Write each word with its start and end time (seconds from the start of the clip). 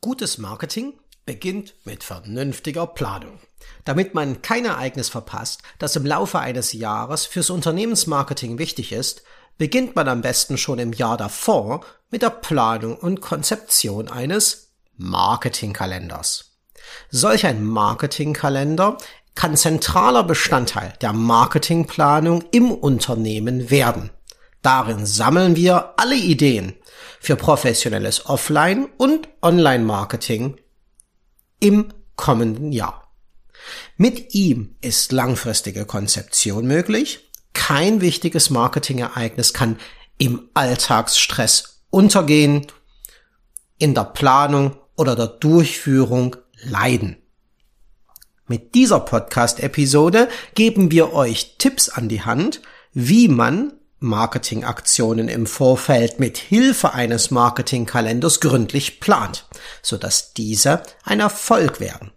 Gutes 0.00 0.38
Marketing 0.38 0.94
beginnt 1.26 1.74
mit 1.84 2.04
vernünftiger 2.04 2.86
Planung. 2.86 3.40
Damit 3.84 4.14
man 4.14 4.42
kein 4.42 4.64
Ereignis 4.64 5.08
verpasst, 5.08 5.62
das 5.80 5.96
im 5.96 6.06
Laufe 6.06 6.38
eines 6.38 6.72
Jahres 6.72 7.26
fürs 7.26 7.50
Unternehmensmarketing 7.50 8.58
wichtig 8.58 8.92
ist, 8.92 9.22
beginnt 9.58 9.96
man 9.96 10.08
am 10.08 10.22
besten 10.22 10.56
schon 10.56 10.78
im 10.78 10.92
Jahr 10.92 11.16
davor 11.16 11.84
mit 12.10 12.22
der 12.22 12.30
Planung 12.30 12.96
und 12.96 13.20
Konzeption 13.20 14.08
eines 14.08 14.68
Marketingkalenders. 14.96 16.52
Solch 17.10 17.44
ein 17.44 17.64
Marketingkalender 17.64 18.98
kann 19.34 19.56
zentraler 19.56 20.22
Bestandteil 20.22 20.94
der 21.00 21.12
Marketingplanung 21.12 22.44
im 22.52 22.70
Unternehmen 22.70 23.68
werden. 23.70 24.10
Darin 24.62 25.06
sammeln 25.06 25.56
wir 25.56 25.94
alle 25.96 26.16
Ideen 26.16 26.74
für 27.20 27.36
professionelles 27.36 28.26
Offline- 28.26 28.88
und 28.96 29.28
Online-Marketing 29.42 30.56
im 31.60 31.92
kommenden 32.16 32.72
Jahr. 32.72 33.12
Mit 33.96 34.34
ihm 34.34 34.76
ist 34.80 35.12
langfristige 35.12 35.84
Konzeption 35.84 36.66
möglich. 36.66 37.30
Kein 37.52 38.00
wichtiges 38.00 38.50
Marketingereignis 38.50 39.52
kann 39.52 39.78
im 40.18 40.48
Alltagsstress 40.54 41.82
untergehen, 41.90 42.66
in 43.78 43.94
der 43.94 44.04
Planung 44.04 44.76
oder 44.96 45.14
der 45.14 45.28
Durchführung 45.28 46.36
leiden. 46.62 47.16
Mit 48.46 48.74
dieser 48.74 49.00
Podcast-Episode 49.00 50.28
geben 50.54 50.90
wir 50.90 51.12
euch 51.12 51.56
Tipps 51.58 51.88
an 51.88 52.08
die 52.08 52.22
Hand, 52.22 52.60
wie 52.92 53.28
man 53.28 53.77
Marketingaktionen 54.00 55.28
im 55.28 55.46
Vorfeld 55.46 56.20
mit 56.20 56.38
Hilfe 56.38 56.94
eines 56.94 57.30
Marketingkalenders 57.30 58.40
gründlich 58.40 59.00
plant, 59.00 59.46
sodass 59.82 60.32
diese 60.34 60.82
ein 61.04 61.20
Erfolg 61.20 61.80
werden. 61.80 62.12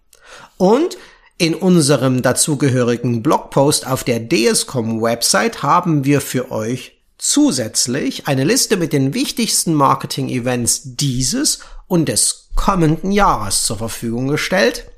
Und 0.58 0.98
in 1.38 1.56
unserem 1.56 2.22
dazugehörigen 2.22 3.24
Blogpost 3.24 3.88
auf 3.88 4.04
der 4.04 4.30
DSCOM 4.30 5.02
Website 5.02 5.64
haben 5.64 6.06
wir 6.06 6.22
für 6.22 6.52
euch 6.52 7.02
zusätzlich 7.18 8.28
eine 8.28 8.44
Liste 8.44 8.78
mit 8.78 8.94
den 8.94 9.14
wichtigsten 9.16 9.74
Marketing-Events 9.74 10.82
dieses 10.84 11.60
und 11.88 12.10
des 12.10 12.50
kommenden 12.56 13.12
Jahres 13.12 13.64
zur 13.64 13.78
Verfügung 13.78 14.28
gestellt. 14.28 14.92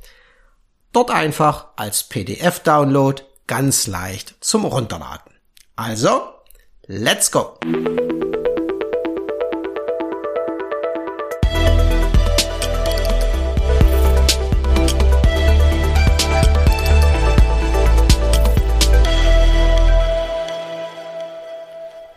Dort 0.92 1.12
einfach 1.12 1.68
als 1.76 2.04
PDF-Download 2.04 3.24
ganz 3.48 3.88
leicht 3.88 4.36
zum 4.42 4.66
Runterladen. 4.66 5.32
Also, 5.76 6.24
Let's 6.88 7.32
go! 7.32 7.58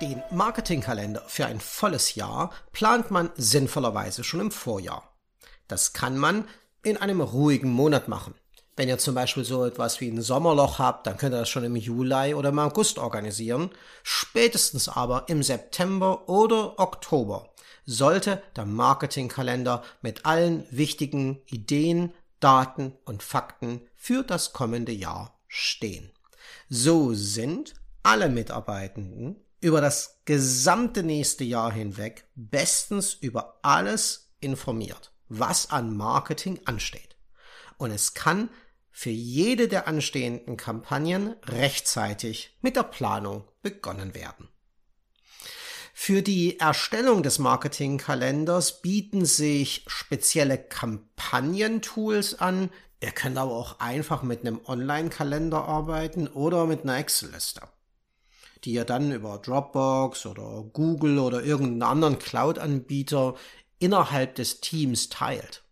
Den 0.01 0.21
Marketingkalender 0.33 1.23
für 1.29 1.47
ein 1.47 1.61
volles 1.61 2.17
Jahr 2.17 2.51
plant 2.73 3.13
man 3.13 3.31
sinnvollerweise 3.37 4.25
schon 4.25 4.41
im 4.41 4.51
Vorjahr. 4.51 5.15
Das 5.69 5.93
kann 5.93 6.19
man 6.19 6.49
in 6.83 6.97
einem 6.97 7.21
ruhigen 7.21 7.71
Monat 7.71 8.09
machen. 8.09 8.35
Wenn 8.77 8.91
ihr 8.91 8.99
zum 8.99 9.15
Beispiel 9.15 9.45
so 9.45 9.65
etwas 9.65 10.01
wie 10.03 10.09
ein 10.09 10.21
Sommerloch 10.21 10.79
habt, 10.79 11.07
dann 11.07 11.17
könnt 11.17 11.35
ihr 11.35 11.41
das 11.41 11.49
schon 11.49 11.65
im 11.65 11.77
Juli 11.77 12.35
oder 12.35 12.51
im 12.51 12.59
August 12.59 12.99
organisieren. 12.99 13.71
Spätestens 14.03 14.91
aber 14.91 15.25
im 15.29 15.43
September 15.43 16.29
oder 16.29 16.79
Oktober 16.79 17.49
sollte 17.87 18.43
der 18.55 18.67
Marketingkalender 18.67 19.83
mit 20.03 20.27
allen 20.27 20.67
wichtigen 20.71 21.41
Ideen, 21.47 22.13
Daten 22.39 22.93
und 23.07 23.23
Fakten 23.23 23.81
für 23.95 24.23
das 24.23 24.53
kommende 24.53 24.93
Jahr 24.93 25.41
stehen. 25.49 26.13
So 26.69 27.15
sind 27.15 27.75
alle 28.03 28.29
Mitarbeitenden 28.29 29.37
über 29.61 29.81
das 29.81 30.21
gesamte 30.27 31.03
nächste 31.03 31.45
Jahr 31.45 31.73
hinweg 31.73 32.29
bestens 32.35 33.15
über 33.15 33.59
alles 33.63 34.35
informiert, 34.41 35.13
was 35.29 35.71
an 35.71 35.97
Marketing 35.97 36.61
ansteht. 36.67 37.17
Und 37.79 37.91
es 37.91 38.15
kann 38.15 38.51
für 38.99 39.11
jede 39.11 39.69
der 39.69 39.87
anstehenden 39.89 40.57
Kampagnen 40.57 41.37
rechtzeitig 41.45 42.57
mit 42.63 42.77
der 42.77 42.85
Planung 42.85 43.45
begonnen 43.61 44.15
werden. 44.15 44.49
Für 45.93 46.23
die 46.23 46.59
Erstellung 46.59 47.23
des 47.23 47.39
Marketingkalenders 47.39 48.81
bieten 48.81 49.27
sich 49.27 49.85
spezielle 49.87 50.57
Kampagnentools 50.57 52.41
an. 52.41 52.71
Ihr 53.03 53.11
könnt 53.11 53.37
aber 53.37 53.53
auch 53.53 53.81
einfach 53.81 54.23
mit 54.23 54.41
einem 54.41 54.63
Online-Kalender 54.65 55.67
arbeiten 55.67 56.27
oder 56.27 56.65
mit 56.65 56.85
einer 56.85 56.97
Excel-Liste, 56.97 57.61
die 58.65 58.73
ihr 58.73 58.87
dann 58.87 59.13
über 59.13 59.37
Dropbox 59.37 60.25
oder 60.25 60.65
Google 60.73 61.19
oder 61.19 61.45
irgendeinen 61.45 61.83
anderen 61.83 62.19
Cloud-Anbieter 62.19 63.35
innerhalb 63.79 64.37
des 64.37 64.63
Teams 64.63 65.11
teilt. 65.11 65.66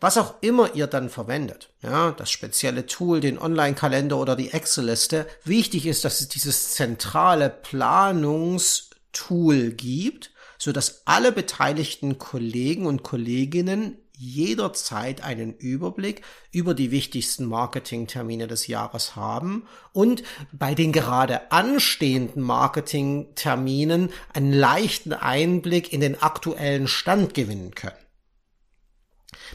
Was 0.00 0.16
auch 0.16 0.34
immer 0.42 0.74
ihr 0.74 0.86
dann 0.86 1.10
verwendet, 1.10 1.70
ja, 1.82 2.12
das 2.12 2.30
spezielle 2.30 2.86
Tool, 2.86 3.20
den 3.20 3.38
Online-Kalender 3.38 4.16
oder 4.16 4.36
die 4.36 4.52
Excel-Liste, 4.52 5.26
wichtig 5.44 5.86
ist, 5.86 6.04
dass 6.04 6.20
es 6.20 6.28
dieses 6.28 6.74
zentrale 6.74 7.50
Planungstool 7.50 9.72
gibt, 9.72 10.30
so 10.56 10.70
dass 10.70 11.02
alle 11.04 11.32
beteiligten 11.32 12.18
Kollegen 12.18 12.86
und 12.86 13.02
Kolleginnen 13.02 13.98
jederzeit 14.16 15.22
einen 15.22 15.54
Überblick 15.54 16.22
über 16.50 16.74
die 16.74 16.90
wichtigsten 16.90 17.46
Marketingtermine 17.46 18.48
des 18.48 18.66
Jahres 18.66 19.14
haben 19.14 19.66
und 19.92 20.24
bei 20.52 20.74
den 20.74 20.92
gerade 20.92 21.52
anstehenden 21.52 22.42
Marketingterminen 22.42 24.10
einen 24.32 24.52
leichten 24.52 25.12
Einblick 25.12 25.92
in 25.92 26.00
den 26.00 26.20
aktuellen 26.20 26.88
Stand 26.88 27.34
gewinnen 27.34 27.74
können. 27.74 28.07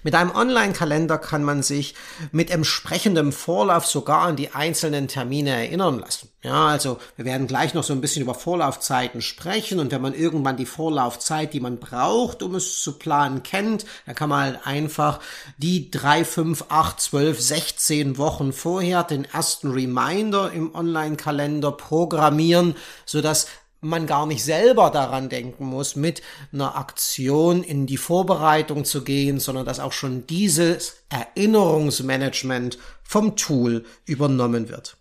Mit 0.04 0.16
einem 0.16 0.32
Online-Kalender 0.32 1.18
kann 1.18 1.44
man 1.44 1.64
sich 1.64 1.96
mit 2.32 2.52
entsprechendem 2.52 3.32
Vorlauf 3.32 3.86
sogar 3.86 4.22
an 4.22 4.36
die 4.36 4.52
einzelnen 4.52 5.08
Termine 5.08 5.52
erinnern 5.52 6.00
lassen. 6.00 6.30
Ja, 6.42 6.68
also 6.68 7.00
wir 7.16 7.26
werden 7.26 7.48
gleich 7.48 7.74
noch 7.74 7.84
so 7.84 7.94
ein 7.94 8.02
bisschen 8.02 8.22
über 8.22 8.36
Vorlaufzeiten 8.36 9.22
sprechen 9.22 9.80
und 9.80 9.92
wenn 9.92 10.02
man 10.02 10.14
irgendwann 10.14 10.58
die 10.58 10.66
Vorlaufzeit, 10.66 11.54
die 11.54 11.62
man 11.62 11.80
braucht, 11.80 12.44
um 12.44 12.56
es 12.56 12.82
zu 12.82 13.00
planen, 13.00 13.44
kennt, 13.44 13.86
dann 14.06 14.16
kann 14.16 14.30
man 14.30 14.42
halt 14.42 14.68
einfach 14.68 15.20
die 15.58 15.90
drei, 15.90 16.26
fünf, 16.26 16.66
acht, 16.68 17.00
zwölf, 17.00 17.40
sechzehn 17.40 18.18
Wochen 18.18 18.52
vorher 18.52 19.04
den 19.04 19.26
ersten 19.26 19.72
Reminder 19.72 20.52
im 20.52 20.76
Online-Kalender 20.76 21.72
programmieren, 21.72 22.76
sodass 23.06 23.48
man 23.84 24.08
gar 24.08 24.26
nicht 24.26 24.44
selber 24.44 24.90
daran 24.90 25.30
denken 25.30 25.66
muss, 25.66 25.96
mit 25.96 26.22
einer 26.52 26.76
Aktion 26.76 27.64
in 27.64 27.86
die 27.86 27.98
Vorbereitung 27.98 28.86
zu 28.86 29.04
gehen, 29.04 29.40
sondern 29.40 29.66
dass 29.66 29.80
auch 29.80 29.94
schon 29.94 30.28
dieses 30.28 31.04
Erinnerungsmanagement 31.10 32.78
vom 33.04 33.36
Tool 33.36 33.86
übernommen 34.06 34.70
wird. 34.70 34.98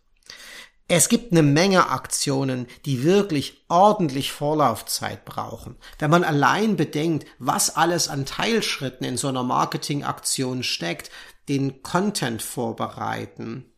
Es 0.95 1.09
gibt 1.09 1.33
eine 1.33 1.43
Menge 1.43 1.89
Aktionen, 1.89 2.67
die 2.85 3.03
wirklich 3.03 3.65
ordentlich 3.69 4.31
Vorlaufzeit 4.31 5.25
brauchen. 5.25 5.77
Wenn 5.99 6.11
man 6.11 6.23
allein 6.23 6.77
bedenkt, 6.77 7.27
was 7.39 7.77
alles 7.77 8.09
an 8.09 8.27
Teilschritten 8.27 9.07
in 9.07 9.17
so 9.17 9.29
einer 9.29 9.43
Marketingaktion 9.43 10.63
steckt, 10.63 11.11
den 11.49 11.83
Content 11.83 12.43
vorbereiten, 12.43 13.72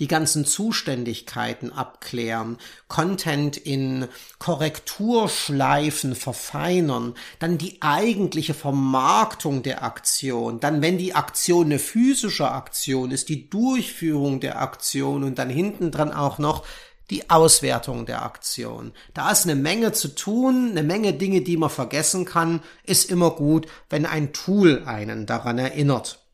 die 0.00 0.08
ganzen 0.08 0.44
Zuständigkeiten 0.44 1.72
abklären, 1.72 2.58
Content 2.88 3.56
in 3.56 4.08
Korrekturschleifen 4.38 6.14
verfeinern, 6.14 7.14
dann 7.38 7.58
die 7.58 7.80
eigentliche 7.80 8.54
Vermarktung 8.54 9.62
der 9.62 9.82
Aktion, 9.82 10.60
dann 10.60 10.82
wenn 10.82 10.98
die 10.98 11.14
Aktion 11.14 11.66
eine 11.66 11.78
physische 11.78 12.50
Aktion 12.50 13.10
ist, 13.10 13.28
die 13.28 13.48
Durchführung 13.48 14.40
der 14.40 14.60
Aktion 14.60 15.24
und 15.24 15.38
dann 15.38 15.50
hinten 15.50 15.90
dran 15.90 16.12
auch 16.12 16.38
noch 16.38 16.64
die 17.10 17.30
Auswertung 17.30 18.04
der 18.06 18.22
Aktion. 18.22 18.92
Da 19.14 19.30
ist 19.30 19.44
eine 19.44 19.54
Menge 19.54 19.92
zu 19.92 20.08
tun, 20.08 20.70
eine 20.72 20.82
Menge 20.82 21.12
Dinge, 21.12 21.42
die 21.42 21.56
man 21.56 21.70
vergessen 21.70 22.24
kann, 22.24 22.62
ist 22.84 23.10
immer 23.10 23.30
gut, 23.30 23.66
wenn 23.88 24.06
ein 24.06 24.32
Tool 24.32 24.82
einen 24.86 25.26
daran 25.26 25.58
erinnert. 25.58 26.25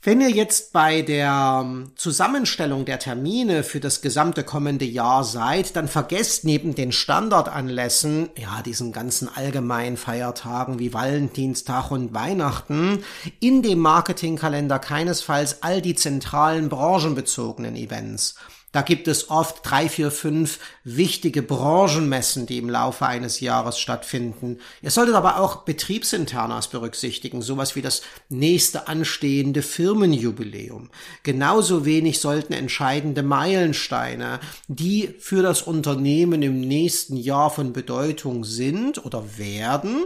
Wenn 0.00 0.20
ihr 0.20 0.30
jetzt 0.30 0.72
bei 0.72 1.02
der 1.02 1.62
ähm, 1.64 1.90
Zusammenstellung 1.96 2.84
der 2.84 3.00
Termine 3.00 3.64
für 3.64 3.80
das 3.80 4.00
gesamte 4.00 4.44
kommende 4.44 4.84
Jahr 4.84 5.24
seid, 5.24 5.74
dann 5.74 5.88
vergesst 5.88 6.44
neben 6.44 6.76
den 6.76 6.92
Standardanlässen, 6.92 8.30
ja, 8.36 8.62
diesen 8.62 8.92
ganzen 8.92 9.28
allgemeinen 9.28 9.96
Feiertagen 9.96 10.78
wie 10.78 10.94
Valentinstag 10.94 11.90
und 11.90 12.14
Weihnachten, 12.14 13.02
in 13.40 13.62
dem 13.62 13.80
Marketingkalender 13.80 14.78
keinesfalls 14.78 15.64
all 15.64 15.82
die 15.82 15.96
zentralen 15.96 16.68
branchenbezogenen 16.68 17.74
Events. 17.74 18.36
Da 18.70 18.82
gibt 18.82 19.08
es 19.08 19.30
oft 19.30 19.60
drei, 19.62 19.88
vier, 19.88 20.10
fünf 20.10 20.58
wichtige 20.84 21.40
Branchenmessen, 21.40 22.44
die 22.44 22.58
im 22.58 22.68
Laufe 22.68 23.06
eines 23.06 23.40
Jahres 23.40 23.78
stattfinden. 23.78 24.58
Ihr 24.82 24.90
solltet 24.90 25.14
aber 25.14 25.40
auch 25.40 25.64
Betriebsinternas 25.64 26.68
berücksichtigen, 26.68 27.40
sowas 27.40 27.76
wie 27.76 27.82
das 27.82 28.02
nächste 28.28 28.86
anstehende 28.86 29.62
Firmenjubiläum. 29.62 30.90
Genauso 31.22 31.86
wenig 31.86 32.20
sollten 32.20 32.52
entscheidende 32.52 33.22
Meilensteine, 33.22 34.38
die 34.68 35.14
für 35.18 35.42
das 35.42 35.62
Unternehmen 35.62 36.42
im 36.42 36.60
nächsten 36.60 37.16
Jahr 37.16 37.50
von 37.50 37.72
Bedeutung 37.72 38.44
sind 38.44 39.04
oder 39.04 39.38
werden, 39.38 40.04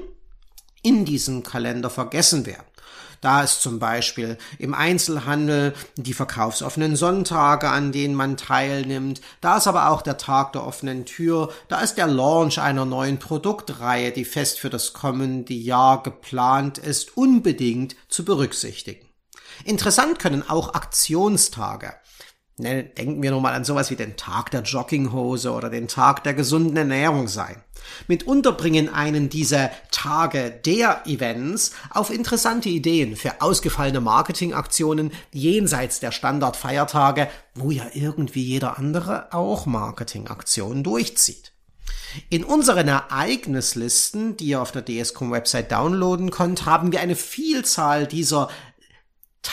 in 0.83 1.05
diesem 1.05 1.43
Kalender 1.43 1.91
vergessen 1.91 2.47
werden. 2.47 2.72
Da 3.23 3.43
ist 3.43 3.63
zum 3.63 3.79
Beispiel 3.79 4.37
im 4.59 4.75
Einzelhandel 4.75 5.75
die 5.97 6.13
verkaufsoffenen 6.13 6.97
Sonntage, 6.97 7.69
an 7.69 7.93
denen 7.93 8.17
man 8.17 8.37
teilnimmt. 8.37 9.21
Da 9.41 9.57
ist 9.57 9.69
aber 9.69 9.91
auch 9.91 10.03
der 10.03 10.19
Tag 10.19 10.53
der 10.53 10.67
offenen 10.67 11.07
Tür. 11.07 11.51
Da 11.69 11.81
ist 11.81 11.95
der 11.95 12.09
Launch 12.09 12.61
einer 12.61 12.85
neuen 12.85 13.19
Produktreihe, 13.19 14.11
die 14.11 14.25
fest 14.25 14.59
für 14.59 14.71
das 14.71 14.93
kommende 14.93 15.55
Jahr 15.55 16.03
geplant 16.03 16.79
ist, 16.79 17.17
unbedingt 17.17 17.95
zu 18.09 18.25
berücksichtigen. 18.25 19.07
Interessant 19.65 20.19
können 20.19 20.49
auch 20.49 20.75
Aktionstage 20.75 21.95
Ne, 22.63 22.85
denken 22.85 23.21
wir 23.25 23.33
nur 23.33 23.41
mal 23.41 23.55
an 23.55 23.65
sowas 23.65 23.91
wie 23.91 23.97
den 23.97 24.17
Tag 24.17 24.53
der 24.53 24.63
Jogginghose 24.63 25.51
oder 25.51 25.69
den 25.69 25.89
Tag 25.89 26.23
der 26.23 26.33
gesunden 26.33 26.77
Ernährung 26.77 27.27
sein. 27.27 27.57
Mitunter 28.07 28.53
bringen 28.53 28.89
einen 28.89 29.29
diese 29.29 29.71
Tage 29.91 30.53
der 30.65 31.05
Events 31.05 31.73
auf 31.91 32.11
interessante 32.11 32.69
Ideen 32.69 33.17
für 33.17 33.43
ausgefallene 33.43 34.01
Marketingaktionen 34.01 35.11
jenseits 35.33 35.99
der 35.99 36.13
Standardfeiertage, 36.13 37.29
wo 37.57 37.73
ja 37.73 37.87
irgendwie 37.95 38.45
jeder 38.45 38.79
andere 38.79 39.33
auch 39.33 39.67
Marketingaktionen 39.67 40.85
durchzieht. 40.85 41.53
In 42.31 42.45
unseren 42.45 42.87
Ereignislisten, 42.87 44.37
die 44.37 44.47
ihr 44.47 44.63
auf 44.63 44.71
der 44.71 44.85
DSCOM 44.85 45.33
Website 45.33 45.73
downloaden 45.73 46.31
könnt, 46.31 46.65
haben 46.65 46.93
wir 46.93 47.01
eine 47.01 47.17
Vielzahl 47.17 48.07
dieser 48.07 48.49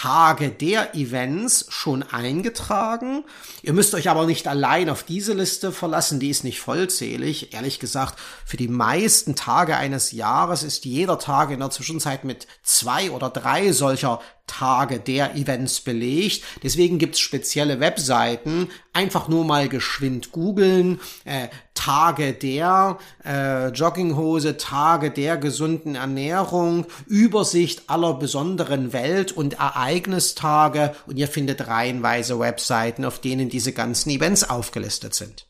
Tage 0.01 0.49
der 0.49 0.95
Events 0.95 1.65
schon 1.67 2.03
eingetragen. 2.03 3.25
Ihr 3.63 3.73
müsst 3.73 3.93
euch 3.93 4.09
aber 4.09 4.25
nicht 4.25 4.47
allein 4.47 4.89
auf 4.89 5.03
diese 5.03 5.33
Liste 5.33 5.73
verlassen, 5.73 6.21
die 6.21 6.29
ist 6.29 6.45
nicht 6.45 6.61
vollzählig. 6.61 7.53
Ehrlich 7.53 7.81
gesagt, 7.81 8.17
für 8.45 8.55
die 8.55 8.69
meisten 8.69 9.35
Tage 9.35 9.75
eines 9.75 10.13
Jahres 10.13 10.63
ist 10.63 10.85
jeder 10.85 11.19
Tag 11.19 11.51
in 11.51 11.59
der 11.59 11.69
Zwischenzeit 11.69 12.23
mit 12.23 12.47
zwei 12.63 13.11
oder 13.11 13.29
drei 13.29 13.73
solcher 13.73 14.21
Tage 14.49 14.99
der 14.99 15.35
Events 15.35 15.81
belegt. 15.81 16.43
Deswegen 16.63 16.97
gibt's 16.97 17.19
spezielle 17.19 17.79
Webseiten. 17.79 18.69
Einfach 18.91 19.27
nur 19.27 19.45
mal 19.45 19.69
geschwind 19.69 20.31
googeln. 20.31 20.99
Äh, 21.23 21.49
Tage 21.75 22.33
der 22.33 22.97
äh, 23.23 23.67
Jogginghose, 23.69 24.57
Tage 24.57 25.11
der 25.11 25.37
gesunden 25.37 25.95
Ernährung, 25.95 26.85
Übersicht 27.05 27.89
aller 27.89 28.15
besonderen 28.15 28.91
Welt- 28.91 29.31
und 29.31 29.59
Ereignistage 29.59 30.93
und 31.07 31.17
ihr 31.17 31.27
findet 31.27 31.67
reihenweise 31.67 32.39
Webseiten, 32.39 33.05
auf 33.05 33.19
denen 33.21 33.49
diese 33.49 33.71
ganzen 33.71 34.09
Events 34.09 34.49
aufgelistet 34.49 35.13
sind. 35.13 35.47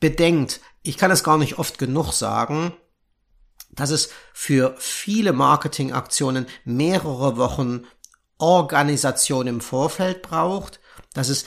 Bedenkt, 0.00 0.60
ich 0.82 0.96
kann 0.96 1.10
es 1.10 1.22
gar 1.22 1.38
nicht 1.38 1.58
oft 1.58 1.78
genug 1.78 2.12
sagen, 2.12 2.72
dass 3.74 3.90
es 3.90 4.10
für 4.32 4.74
viele 4.78 5.32
Marketingaktionen 5.32 6.46
mehrere 6.64 7.36
Wochen 7.36 7.84
Organisation 8.38 9.46
im 9.46 9.60
Vorfeld 9.60 10.22
braucht, 10.22 10.80
dass 11.14 11.28
es 11.28 11.46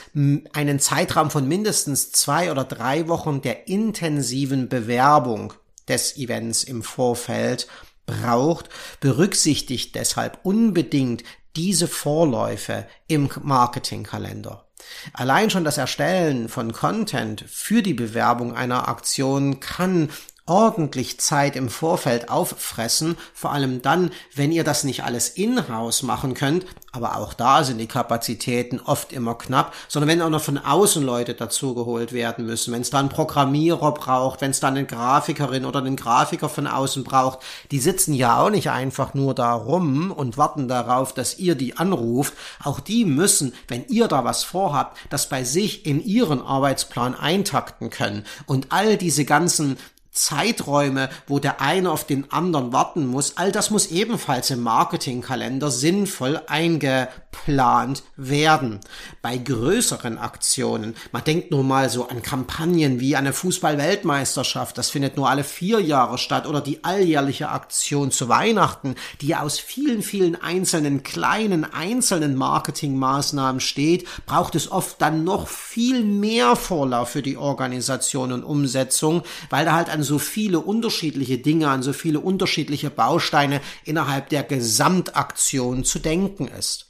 einen 0.52 0.80
Zeitraum 0.80 1.30
von 1.30 1.46
mindestens 1.46 2.10
zwei 2.12 2.50
oder 2.50 2.64
drei 2.64 3.08
Wochen 3.08 3.42
der 3.42 3.68
intensiven 3.68 4.68
Bewerbung 4.68 5.52
des 5.86 6.16
Events 6.16 6.64
im 6.64 6.82
Vorfeld 6.82 7.68
braucht, 8.06 8.70
berücksichtigt 9.00 9.94
deshalb 9.94 10.40
unbedingt 10.42 11.22
diese 11.56 11.88
Vorläufe 11.88 12.86
im 13.06 13.28
Marketingkalender. 13.42 14.64
Allein 15.12 15.50
schon 15.50 15.64
das 15.64 15.76
Erstellen 15.76 16.48
von 16.48 16.72
Content 16.72 17.44
für 17.46 17.82
die 17.82 17.94
Bewerbung 17.94 18.54
einer 18.54 18.88
Aktion 18.88 19.60
kann 19.60 20.08
ordentlich 20.48 21.20
Zeit 21.20 21.56
im 21.56 21.68
Vorfeld 21.68 22.30
auffressen, 22.30 23.16
vor 23.34 23.52
allem 23.52 23.82
dann, 23.82 24.10
wenn 24.34 24.50
ihr 24.50 24.64
das 24.64 24.82
nicht 24.82 25.04
alles 25.04 25.28
in-house 25.28 26.02
machen 26.02 26.34
könnt, 26.34 26.64
aber 26.90 27.16
auch 27.16 27.34
da 27.34 27.64
sind 27.64 27.78
die 27.78 27.86
Kapazitäten 27.86 28.80
oft 28.80 29.12
immer 29.12 29.34
knapp, 29.34 29.74
sondern 29.88 30.08
wenn 30.08 30.22
auch 30.22 30.30
noch 30.30 30.42
von 30.42 30.56
außen 30.56 31.04
Leute 31.04 31.34
dazugeholt 31.34 32.12
werden 32.12 32.46
müssen, 32.46 32.72
wenn 32.72 32.80
es 32.80 32.90
da 32.90 32.98
einen 32.98 33.10
Programmierer 33.10 33.92
braucht, 33.92 34.40
wenn 34.40 34.50
es 34.50 34.60
da 34.60 34.68
eine 34.68 34.86
Grafikerin 34.86 35.66
oder 35.66 35.80
einen 35.80 35.96
Grafiker 35.96 36.48
von 36.48 36.66
außen 36.66 37.04
braucht, 37.04 37.40
die 37.70 37.78
sitzen 37.78 38.14
ja 38.14 38.40
auch 38.40 38.50
nicht 38.50 38.70
einfach 38.70 39.12
nur 39.12 39.34
da 39.34 39.52
rum 39.52 40.10
und 40.10 40.38
warten 40.38 40.66
darauf, 40.66 41.12
dass 41.12 41.38
ihr 41.38 41.56
die 41.56 41.76
anruft, 41.76 42.32
auch 42.64 42.80
die 42.80 43.04
müssen, 43.04 43.54
wenn 43.68 43.84
ihr 43.88 44.08
da 44.08 44.24
was 44.24 44.44
vorhabt, 44.44 44.96
das 45.10 45.28
bei 45.28 45.44
sich 45.44 45.84
in 45.84 46.02
ihren 46.02 46.40
Arbeitsplan 46.40 47.14
eintakten 47.14 47.90
können. 47.90 48.24
Und 48.46 48.68
all 48.70 48.96
diese 48.96 49.26
ganzen 49.26 49.76
Zeiträume, 50.18 51.08
wo 51.26 51.38
der 51.38 51.60
eine 51.60 51.90
auf 51.90 52.04
den 52.04 52.30
anderen 52.30 52.72
warten 52.72 53.06
muss, 53.06 53.36
all 53.36 53.52
das 53.52 53.70
muss 53.70 53.86
ebenfalls 53.86 54.50
im 54.50 54.62
Marketingkalender 54.62 55.70
sinnvoll 55.70 56.40
eingeplant 56.46 58.02
werden. 58.16 58.80
Bei 59.22 59.36
größeren 59.36 60.18
Aktionen, 60.18 60.94
man 61.12 61.24
denkt 61.24 61.50
nur 61.50 61.62
mal 61.62 61.88
so 61.88 62.08
an 62.08 62.22
Kampagnen 62.22 63.00
wie 63.00 63.16
eine 63.16 63.32
Fußball-Weltmeisterschaft, 63.32 64.76
das 64.76 64.90
findet 64.90 65.16
nur 65.16 65.28
alle 65.28 65.44
vier 65.44 65.80
Jahre 65.80 66.18
statt, 66.18 66.46
oder 66.46 66.60
die 66.60 66.84
alljährliche 66.84 67.50
Aktion 67.50 68.10
zu 68.10 68.28
Weihnachten, 68.28 68.96
die 69.20 69.36
aus 69.36 69.58
vielen, 69.58 70.02
vielen 70.02 70.40
einzelnen 70.40 71.02
kleinen, 71.02 71.64
einzelnen 71.64 72.34
Marketingmaßnahmen 72.34 73.60
steht, 73.60 74.06
braucht 74.26 74.54
es 74.54 74.70
oft 74.70 75.00
dann 75.00 75.24
noch 75.24 75.48
viel 75.48 76.02
mehr 76.04 76.56
Vorlauf 76.56 77.10
für 77.10 77.22
die 77.22 77.36
Organisation 77.36 78.32
und 78.32 78.44
Umsetzung, 78.44 79.22
weil 79.50 79.64
da 79.64 79.74
halt 79.74 79.88
ein 79.88 80.02
so 80.08 80.18
viele 80.18 80.58
unterschiedliche 80.58 81.38
Dinge, 81.38 81.68
an 81.68 81.84
so 81.84 81.92
viele 81.92 82.18
unterschiedliche 82.18 82.90
Bausteine 82.90 83.60
innerhalb 83.84 84.28
der 84.30 84.42
Gesamtaktion 84.42 85.84
zu 85.84 86.00
denken 86.00 86.48
ist. 86.48 86.88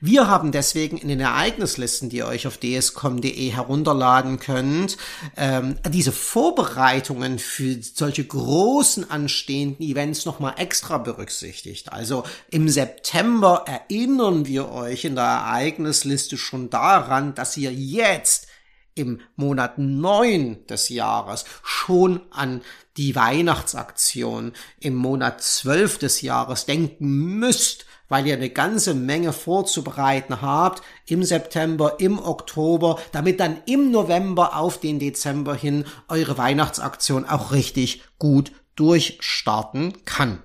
Wir 0.00 0.28
haben 0.28 0.52
deswegen 0.52 0.98
in 0.98 1.08
den 1.08 1.20
Ereignislisten, 1.20 2.10
die 2.10 2.18
ihr 2.18 2.26
euch 2.26 2.46
auf 2.46 2.58
dscom.de 2.58 3.50
herunterladen 3.50 4.38
könnt, 4.38 4.98
ähm, 5.36 5.78
diese 5.88 6.12
Vorbereitungen 6.12 7.38
für 7.38 7.78
solche 7.80 8.24
großen 8.24 9.10
anstehenden 9.10 9.84
Events 9.84 10.26
nochmal 10.26 10.54
extra 10.58 10.98
berücksichtigt. 10.98 11.92
Also 11.92 12.24
im 12.50 12.68
September 12.68 13.64
erinnern 13.66 14.46
wir 14.46 14.70
euch 14.70 15.06
in 15.06 15.14
der 15.14 15.24
Ereignisliste 15.24 16.36
schon 16.36 16.68
daran, 16.68 17.34
dass 17.34 17.56
ihr 17.56 17.72
jetzt 17.72 18.48
im 18.96 19.20
Monat 19.36 19.78
neun 19.78 20.66
des 20.66 20.88
Jahres 20.88 21.44
schon 21.62 22.20
an 22.30 22.62
die 22.96 23.14
Weihnachtsaktion 23.14 24.52
im 24.80 24.94
Monat 24.94 25.42
zwölf 25.42 25.98
des 25.98 26.22
Jahres 26.22 26.66
denken 26.66 27.38
müsst, 27.38 27.86
weil 28.08 28.26
ihr 28.26 28.34
eine 28.34 28.50
ganze 28.50 28.94
Menge 28.94 29.32
vorzubereiten 29.32 30.40
habt 30.40 30.82
im 31.06 31.22
September, 31.22 32.00
im 32.00 32.18
Oktober, 32.18 32.98
damit 33.12 33.40
dann 33.40 33.58
im 33.66 33.90
November 33.90 34.56
auf 34.56 34.80
den 34.80 34.98
Dezember 34.98 35.54
hin 35.54 35.84
eure 36.08 36.38
Weihnachtsaktion 36.38 37.24
auch 37.24 37.52
richtig 37.52 38.02
gut 38.18 38.52
durchstarten 38.76 40.04
kann. 40.04 40.42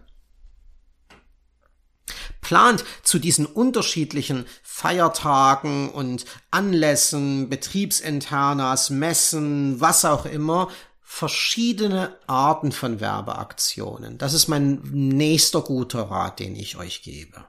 Plant 2.42 2.84
zu 3.04 3.20
diesen 3.20 3.46
unterschiedlichen 3.46 4.46
Feiertagen 4.82 5.92
und 5.92 6.26
Anlässen, 6.50 7.50
Betriebsinternas, 7.50 8.90
Messen, 8.90 9.80
was 9.80 10.06
auch 10.06 10.26
immer, 10.26 10.70
verschiedene 11.04 12.18
Arten 12.26 12.72
von 12.72 13.00
Werbeaktionen. 13.00 14.18
Das 14.18 14.34
ist 14.34 14.48
mein 14.48 14.82
nächster 14.92 15.62
guter 15.62 16.10
Rat, 16.10 16.40
den 16.40 16.56
ich 16.56 16.78
euch 16.78 17.04
gebe. 17.04 17.46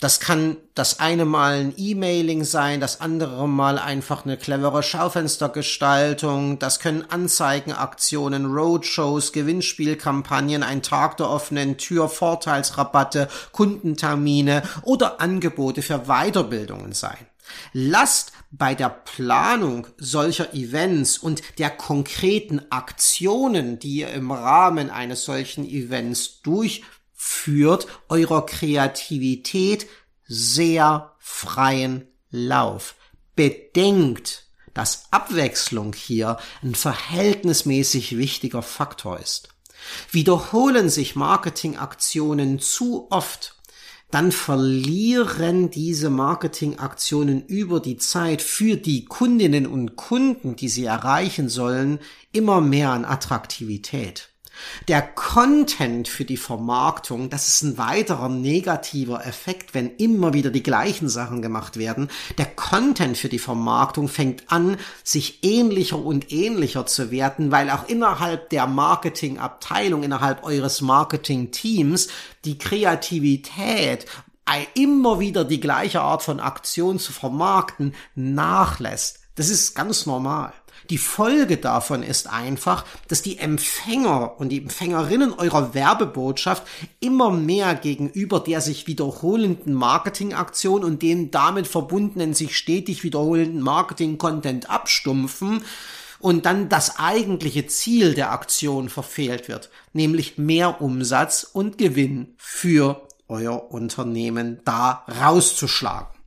Das 0.00 0.18
kann 0.18 0.56
das 0.74 0.98
eine 0.98 1.26
Mal 1.26 1.60
ein 1.60 1.74
E-Mailing 1.76 2.44
sein, 2.44 2.80
das 2.80 3.02
andere 3.02 3.46
Mal 3.46 3.78
einfach 3.78 4.24
eine 4.24 4.38
clevere 4.38 4.82
Schaufenstergestaltung, 4.82 6.58
das 6.58 6.80
können 6.80 7.04
Anzeigenaktionen, 7.10 8.46
Roadshows, 8.46 9.32
Gewinnspielkampagnen, 9.32 10.62
ein 10.62 10.80
Tag 10.82 11.18
der 11.18 11.28
offenen 11.28 11.76
Tür, 11.76 12.08
Vorteilsrabatte, 12.08 13.28
Kundentermine 13.52 14.62
oder 14.84 15.20
Angebote 15.20 15.82
für 15.82 16.06
Weiterbildungen 16.06 16.92
sein. 16.92 17.26
Lasst 17.74 18.32
bei 18.50 18.74
der 18.74 18.88
Planung 18.88 19.86
solcher 19.98 20.54
Events 20.54 21.18
und 21.18 21.42
der 21.58 21.68
konkreten 21.68 22.62
Aktionen, 22.70 23.78
die 23.78 23.98
ihr 23.98 24.12
im 24.12 24.30
Rahmen 24.30 24.88
eines 24.88 25.24
solchen 25.24 25.68
Events 25.68 26.40
durchführt, 26.40 26.99
führt 27.22 27.86
eurer 28.08 28.46
Kreativität 28.46 29.86
sehr 30.26 31.14
freien 31.18 32.08
Lauf. 32.30 32.94
Bedenkt, 33.36 34.46
dass 34.72 35.04
Abwechslung 35.10 35.92
hier 35.92 36.38
ein 36.62 36.74
verhältnismäßig 36.74 38.16
wichtiger 38.16 38.62
Faktor 38.62 39.20
ist. 39.20 39.50
Wiederholen 40.10 40.88
sich 40.88 41.14
Marketingaktionen 41.14 42.58
zu 42.58 43.08
oft, 43.10 43.54
dann 44.10 44.32
verlieren 44.32 45.70
diese 45.70 46.08
Marketingaktionen 46.08 47.44
über 47.44 47.80
die 47.80 47.98
Zeit 47.98 48.40
für 48.40 48.78
die 48.78 49.04
Kundinnen 49.04 49.66
und 49.66 49.96
Kunden, 49.96 50.56
die 50.56 50.70
sie 50.70 50.86
erreichen 50.86 51.50
sollen, 51.50 51.98
immer 52.32 52.62
mehr 52.62 52.90
an 52.90 53.04
Attraktivität. 53.04 54.30
Der 54.88 55.02
Content 55.02 56.08
für 56.08 56.24
die 56.24 56.36
Vermarktung, 56.36 57.30
das 57.30 57.48
ist 57.48 57.62
ein 57.62 57.78
weiterer 57.78 58.28
negativer 58.28 59.26
Effekt, 59.26 59.74
wenn 59.74 59.96
immer 59.96 60.34
wieder 60.34 60.50
die 60.50 60.62
gleichen 60.62 61.08
Sachen 61.08 61.42
gemacht 61.42 61.76
werden. 61.76 62.08
Der 62.38 62.46
Content 62.46 63.18
für 63.18 63.28
die 63.28 63.38
Vermarktung 63.38 64.08
fängt 64.08 64.50
an, 64.50 64.76
sich 65.04 65.44
ähnlicher 65.44 65.98
und 65.98 66.32
ähnlicher 66.32 66.86
zu 66.86 67.10
werden, 67.10 67.50
weil 67.50 67.70
auch 67.70 67.88
innerhalb 67.88 68.50
der 68.50 68.66
Marketingabteilung, 68.66 70.02
innerhalb 70.02 70.44
eures 70.44 70.80
Marketingteams 70.80 72.08
die 72.44 72.58
Kreativität 72.58 74.06
immer 74.74 75.20
wieder 75.20 75.44
die 75.44 75.60
gleiche 75.60 76.00
Art 76.00 76.24
von 76.24 76.40
Aktion 76.40 76.98
zu 76.98 77.12
vermarkten 77.12 77.94
nachlässt. 78.16 79.20
Das 79.36 79.48
ist 79.48 79.76
ganz 79.76 80.06
normal. 80.06 80.52
Die 80.88 80.98
Folge 80.98 81.58
davon 81.58 82.02
ist 82.02 82.28
einfach, 82.28 82.84
dass 83.08 83.22
die 83.22 83.38
Empfänger 83.38 84.40
und 84.40 84.48
die 84.48 84.58
Empfängerinnen 84.58 85.32
eurer 85.32 85.74
Werbebotschaft 85.74 86.62
immer 87.00 87.30
mehr 87.30 87.74
gegenüber 87.74 88.40
der 88.40 88.60
sich 88.60 88.86
wiederholenden 88.86 89.74
Marketingaktion 89.74 90.84
und 90.84 91.02
den 91.02 91.30
damit 91.30 91.66
verbundenen 91.66 92.34
sich 92.34 92.56
stetig 92.56 93.04
wiederholenden 93.04 93.60
Marketing-Content 93.60 94.70
abstumpfen 94.70 95.62
und 96.20 96.46
dann 96.46 96.68
das 96.68 96.98
eigentliche 96.98 97.66
Ziel 97.66 98.14
der 98.14 98.30
Aktion 98.30 98.88
verfehlt 98.88 99.48
wird, 99.48 99.70
nämlich 99.92 100.38
mehr 100.38 100.80
Umsatz 100.80 101.48
und 101.50 101.78
Gewinn 101.78 102.34
für 102.36 103.06
euer 103.28 103.70
Unternehmen 103.72 104.60
da 104.64 105.04
rauszuschlagen. 105.20 106.19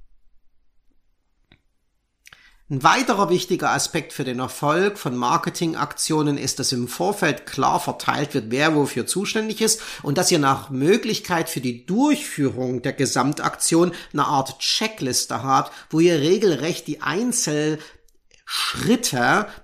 Ein 2.69 2.81
weiterer 2.81 3.29
wichtiger 3.29 3.71
Aspekt 3.71 4.13
für 4.13 4.23
den 4.23 4.39
Erfolg 4.39 4.97
von 4.97 5.17
Marketingaktionen 5.17 6.37
ist, 6.37 6.59
dass 6.59 6.71
im 6.71 6.87
Vorfeld 6.87 7.45
klar 7.45 7.77
verteilt 7.81 8.33
wird, 8.33 8.51
wer 8.51 8.73
wofür 8.73 9.05
zuständig 9.05 9.59
ist 9.59 9.81
und 10.01 10.17
dass 10.17 10.31
ihr 10.31 10.39
nach 10.39 10.69
Möglichkeit 10.69 11.49
für 11.49 11.59
die 11.59 11.85
Durchführung 11.85 12.81
der 12.81 12.93
Gesamtaktion 12.93 13.91
eine 14.13 14.27
Art 14.27 14.59
Checkliste 14.59 15.43
habt, 15.43 15.73
wo 15.89 15.99
ihr 15.99 16.21
regelrecht 16.21 16.87
die 16.87 17.01
Einzelschritte 17.01 17.81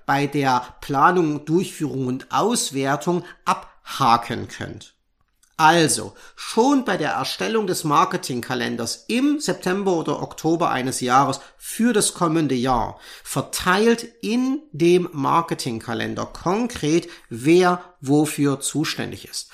bei 0.06 0.28
der 0.28 0.76
Planung, 0.82 1.46
Durchführung 1.46 2.06
und 2.06 2.30
Auswertung 2.32 3.24
abhaken 3.46 4.50
könnt. 4.50 4.99
Also, 5.60 6.14
schon 6.38 6.86
bei 6.86 6.96
der 6.96 7.12
Erstellung 7.12 7.68
des 7.68 7.84
Marketingkalenders 7.84 9.04
im 9.10 9.42
September 9.42 9.92
oder 9.92 10.24
Oktober 10.24 10.72
eines 10.72 11.02
Jahres 11.02 11.42
für 11.58 11.92
das 11.92 12.14
kommende 12.14 12.56
Jahr 12.56 12.98
verteilt 13.26 14.08
in 14.22 14.62
dem 14.72 15.10
Marketingkalender 15.12 16.28
konkret, 16.28 17.10
wer 17.28 17.84
wofür 18.00 18.62
zuständig 18.62 19.28
ist. 19.28 19.52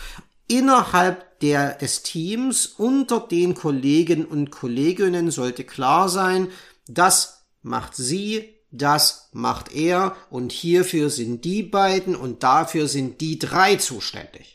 Innerhalb 0.47 1.39
der, 1.39 1.73
des 1.73 2.03
Teams 2.03 2.67
unter 2.67 3.21
den 3.21 3.55
Kollegen 3.55 4.25
und 4.25 4.51
Kolleginnen 4.51 5.31
sollte 5.31 5.63
klar 5.63 6.07
sein, 6.07 6.49
das 6.87 7.47
macht 7.63 7.95
sie, 7.95 8.53
das 8.69 9.29
macht 9.33 9.73
er 9.73 10.15
und 10.29 10.51
hierfür 10.51 11.09
sind 11.09 11.45
die 11.45 11.63
beiden 11.63 12.15
und 12.15 12.43
dafür 12.43 12.87
sind 12.87 13.21
die 13.21 13.39
drei 13.39 13.77
zuständig. 13.77 14.54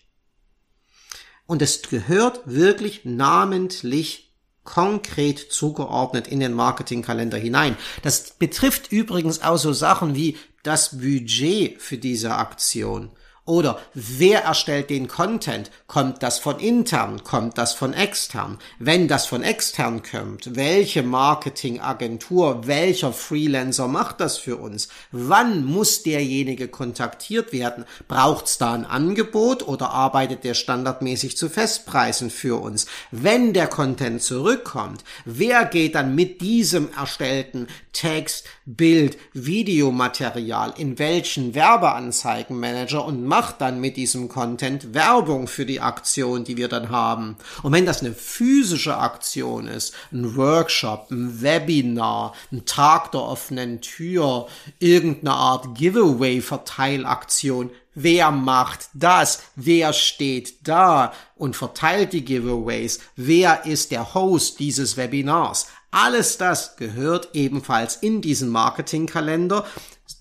Und 1.50 1.62
es 1.62 1.83
gehört 1.83 2.42
wirklich 2.45 3.00
namentlich 3.02 4.33
konkret 4.62 5.50
zugeordnet 5.50 6.28
in 6.28 6.38
den 6.38 6.54
Marketingkalender 6.54 7.38
hinein. 7.38 7.76
Das 8.04 8.35
betrifft 8.38 8.92
übrigens 8.92 9.42
auch 9.42 9.57
so 9.57 9.73
Sachen 9.73 10.14
wie 10.14 10.37
das 10.62 11.00
Budget 11.00 11.83
für 11.83 11.99
diese 11.99 12.37
Aktion 12.37 13.11
oder 13.50 13.80
wer 13.95 14.45
erstellt 14.45 14.90
den 14.90 15.09
Content? 15.09 15.73
Kommt 15.88 16.23
das 16.23 16.38
von 16.38 16.61
intern? 16.61 17.25
Kommt 17.25 17.59
das 17.59 17.75
von 17.75 17.92
extern? 17.92 18.59
Wenn 18.78 19.09
das 19.09 19.26
von 19.26 19.42
extern 19.42 20.02
kommt, 20.04 20.54
welche 20.54 21.02
Marketingagentur, 21.02 22.69
welcher 22.69 23.12
Freelancer 23.12 23.88
macht 23.88 24.21
das 24.21 24.38
für 24.38 24.57
uns? 24.57 24.88
Wann 25.11 25.64
muss 25.64 26.04
derjenige 26.04 26.69
kontaktiert 26.69 27.52
werden? 27.52 27.85
Braucht 28.07 28.47
es 28.47 28.59
da 28.59 28.73
ein 28.73 28.87
Angebot 28.87 29.66
oder 29.66 29.90
arbeitet 29.90 30.45
der 30.45 30.54
standardmäßig 30.54 31.37
zu 31.37 31.49
Festpreisen 31.49 32.30
für 32.30 32.61
uns? 32.61 32.87
Wenn 33.11 33.52
der 33.52 33.66
Content 33.66 34.23
zurückkommt, 34.23 35.02
wer 35.25 35.64
geht 35.64 35.97
dann 35.97 36.14
mit 36.14 36.40
diesem 36.40 36.92
erstellten 36.92 37.66
Text, 37.92 38.47
Bild, 38.64 39.19
Videomaterial 39.33 40.73
in 40.76 41.00
welchen 41.00 41.57
Werbeanzeigenmanager 41.57 43.04
und 43.04 43.25
macht 43.40 43.62
dann 43.62 43.80
mit 43.80 43.97
diesem 43.97 44.28
Content 44.28 44.92
Werbung 44.92 45.47
für 45.47 45.64
die 45.64 45.80
Aktion, 45.80 46.44
die 46.44 46.59
wir 46.59 46.68
dann 46.68 46.90
haben. 46.90 47.37
Und 47.62 47.73
wenn 47.73 47.87
das 47.87 48.02
eine 48.02 48.12
physische 48.12 48.99
Aktion 48.99 49.66
ist, 49.66 49.94
ein 50.12 50.37
Workshop, 50.37 51.11
ein 51.11 51.40
Webinar, 51.40 52.35
ein 52.52 52.66
Tag 52.66 53.12
der 53.12 53.23
offenen 53.23 53.80
Tür, 53.80 54.47
irgendeine 54.78 55.37
Art 55.37 55.75
Giveaway-Verteilaktion, 55.75 57.70
Wer 57.94 58.30
macht 58.30 58.88
das? 58.94 59.42
Wer 59.56 59.92
steht 59.92 60.68
da 60.68 61.12
und 61.35 61.56
verteilt 61.56 62.12
die 62.12 62.25
Giveaways? 62.25 63.00
Wer 63.16 63.66
ist 63.66 63.90
der 63.90 64.14
Host 64.14 64.61
dieses 64.61 64.97
Webinars? 64.97 65.66
Alles 65.90 66.38
das 66.38 66.76
gehört 66.76 67.30
ebenfalls 67.32 67.97
in 67.97 68.20
diesen 68.20 68.49
Marketingkalender 68.49 69.66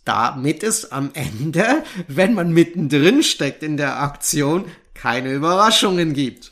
damit 0.05 0.63
es 0.63 0.91
am 0.91 1.12
Ende, 1.13 1.84
wenn 2.08 2.34
man 2.34 2.53
mittendrin 2.53 3.24
steckt 3.24 3.63
in 3.63 3.77
der 3.77 4.00
Aktion, 4.01 4.65
keine 4.93 5.34
Überraschungen 5.34 6.13
gibt. 6.13 6.51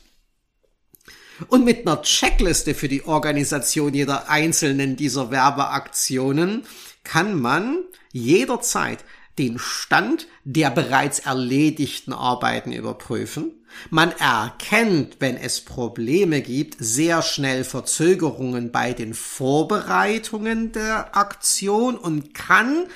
Und 1.46 1.64
mit 1.64 1.86
einer 1.86 2.02
Checkliste 2.02 2.74
für 2.74 2.88
die 2.88 3.04
Organisation 3.04 3.94
jeder 3.94 4.28
einzelnen 4.28 4.96
dieser 4.96 5.30
Werbeaktionen 5.30 6.64
kann 7.04 7.40
man 7.40 7.84
jederzeit 8.12 9.04
den 9.38 9.58
Stand 9.58 10.26
der 10.44 10.70
bereits 10.70 11.20
erledigten 11.20 12.12
Arbeiten 12.12 12.72
überprüfen. 12.72 13.52
Man 13.90 14.12
erkennt, 14.12 15.16
wenn 15.20 15.36
es 15.36 15.60
Probleme 15.60 16.42
gibt, 16.42 16.76
sehr 16.80 17.22
schnell 17.22 17.64
Verzögerungen 17.64 18.72
bei 18.72 18.92
den 18.92 19.14
Vorbereitungen 19.14 20.72
der 20.72 21.16
Aktion 21.16 21.96
und 21.96 22.34
kann 22.34 22.86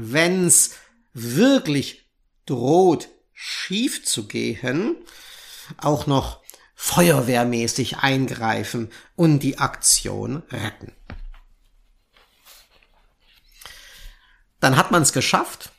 wenn's 0.00 0.72
wirklich 1.12 2.08
droht, 2.46 3.08
schief 3.32 4.04
zu 4.04 4.26
gehen, 4.26 4.96
auch 5.76 6.06
noch 6.06 6.40
feuerwehrmäßig 6.74 7.98
eingreifen 7.98 8.90
und 9.16 9.40
die 9.40 9.58
Aktion 9.58 10.42
retten. 10.50 10.92
Dann 14.60 14.76
hat 14.76 14.90
man 14.90 15.02
es 15.02 15.12
geschafft. 15.12 15.72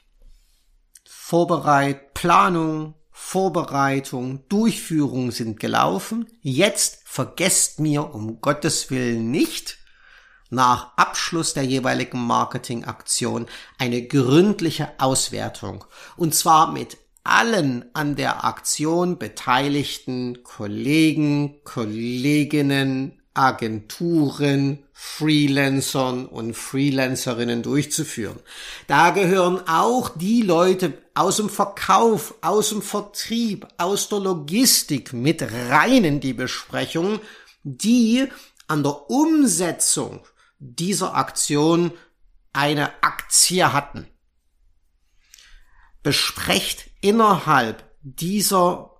Vorbereit, 1.06 2.13
Planung, 2.13 2.96
Vorbereitung, 3.12 4.48
Durchführung 4.50 5.32
sind 5.32 5.60
gelaufen. 5.60 6.28
Jetzt 6.42 7.01
vergesst 7.06 7.80
mir 7.80 8.13
um 8.13 8.42
Gottes 8.42 8.90
Willen 8.90 9.32
nicht, 9.32 9.78
nach 10.51 10.96
Abschluss 10.98 11.55
der 11.55 11.63
jeweiligen 11.63 12.20
Marketingaktion 12.25 13.48
eine 13.79 14.05
gründliche 14.05 14.89
Auswertung. 15.00 15.86
Und 16.17 16.36
zwar 16.36 16.72
mit 16.72 16.98
allen 17.24 17.86
an 17.93 18.15
der 18.15 18.46
Aktion 18.46 19.17
beteiligten 19.17 20.43
Kollegen, 20.43 21.63
Kolleginnen, 21.63 23.22
Agenturen, 23.34 24.84
Freelancern 24.91 26.25
und 26.25 26.53
Freelancerinnen 26.53 27.63
durchzuführen. 27.63 28.39
Da 28.88 29.12
gehören 29.12 29.67
auch 29.67 30.10
die 30.10 30.41
Leute 30.41 30.93
aus 31.13 31.38
dem 31.38 31.50
Verkauf, 31.50 32.36
aus 32.41 32.70
dem 32.70 32.81
Vertrieb, 32.81 33.67
aus 33.77 34.10
der 34.10 34.20
Logistik 34.20 35.13
mit 35.13 35.41
rein 35.70 36.03
in 36.03 36.20
die 36.20 36.34
Besprechung, 36.34 37.20
die 37.63 38.27
an 38.67 38.84
der 38.84 39.10
Umsetzung 39.10 40.22
dieser 40.62 41.15
Aktion 41.15 41.91
eine 42.53 43.03
Aktie 43.03 43.74
hatten. 43.74 44.08
Besprecht 46.03 46.89
innerhalb 47.01 47.84
dieser 48.01 48.91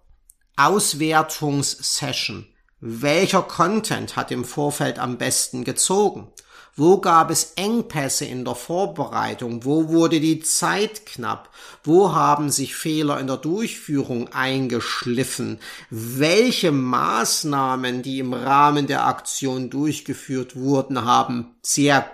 Auswertungssession, 0.56 2.48
welcher 2.80 3.44
Content 3.44 4.15
hat 4.15 4.32
im 4.32 4.44
Vorfeld 4.44 4.98
am 4.98 5.20
besten 5.20 5.63
gezogen? 5.63 6.34
Wo 6.75 7.00
gab 7.00 7.32
es 7.32 7.54
Engpässe 7.58 8.25
in 8.25 8.46
der 8.46 8.56
Vorbereitung? 8.56 9.66
Wo 9.66 9.90
wurde 9.90 10.22
die 10.22 10.40
Zeit 10.40 11.06
knapp? 11.06 11.50
Wo 11.84 12.13
haben 12.13 12.50
sich 12.50 12.75
Fehler 12.75 13.20
in 13.20 13.28
der 13.28 13.38
Durchführung 13.38 14.30
eingeschliffen? 14.30 15.60
Welche 15.90 16.72
Maßnahmen, 16.72 18.04
die 18.04 18.20
im 18.20 18.34
Rahmen 18.34 18.88
der 18.88 19.06
Aktion 19.06 19.70
durchgeführt 19.70 20.56
wurden, 20.56 21.04
haben 21.04 21.56
sehr 21.62 22.10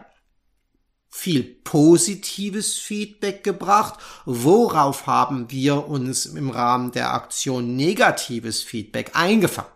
viel 1.07 1.43
positives 1.43 2.77
Feedback 2.77 3.43
gebracht. 3.43 3.99
Worauf 4.25 5.05
haben 5.05 5.51
wir 5.51 5.87
uns 5.87 6.25
im 6.25 6.49
Rahmen 6.49 6.91
der 6.91 7.13
Aktion 7.13 7.75
negatives 7.75 8.63
Feedback 8.63 9.11
eingefangen? 9.13 9.71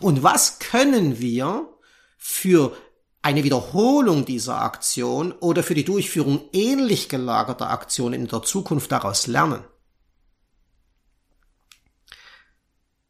Und 0.00 0.22
was 0.22 0.58
können 0.58 1.18
wir 1.18 1.68
für 2.16 2.76
eine 3.22 3.44
Wiederholung 3.44 4.24
dieser 4.24 4.62
Aktion 4.62 5.32
oder 5.32 5.62
für 5.62 5.74
die 5.74 5.84
Durchführung 5.84 6.48
ähnlich 6.52 7.08
gelagerter 7.08 7.70
Aktionen 7.70 8.14
in 8.14 8.28
der 8.28 8.42
Zukunft 8.42 8.90
daraus 8.92 9.26
lernen? 9.26 9.62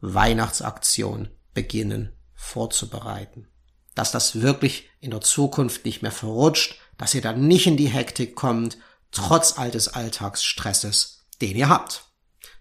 Weihnachtsaktion 0.00 1.28
beginnen 1.54 2.12
vorzubereiten. 2.34 3.48
Dass 3.94 4.12
das 4.12 4.40
wirklich 4.40 4.88
in 5.00 5.10
der 5.10 5.20
Zukunft 5.20 5.84
nicht 5.84 6.02
mehr 6.02 6.12
verrutscht, 6.12 6.78
dass 6.98 7.14
ihr 7.14 7.22
dann 7.22 7.46
nicht 7.46 7.66
in 7.66 7.76
die 7.76 7.88
Hektik 7.88 8.34
kommt, 8.34 8.78
trotz 9.10 9.58
all 9.58 9.70
des 9.70 9.88
Alltagsstresses, 9.88 11.26
den 11.40 11.56
ihr 11.56 11.68
habt. 11.68 12.04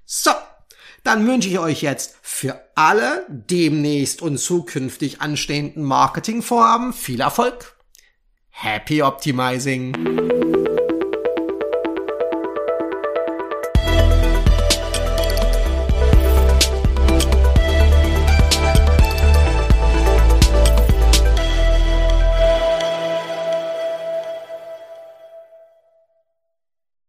So, 0.05 0.31
dann 1.03 1.27
wünsche 1.27 1.49
ich 1.49 1.59
euch 1.59 1.81
jetzt 1.81 2.15
für 2.21 2.61
alle 2.75 3.25
demnächst 3.27 4.21
und 4.21 4.37
zukünftig 4.37 5.21
anstehenden 5.21 5.83
Marketingvorhaben 5.83 6.93
viel 6.93 7.21
Erfolg. 7.21 7.77
Happy 8.49 9.01
Optimizing! 9.01 10.52